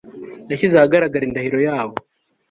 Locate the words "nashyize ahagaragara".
0.47-1.23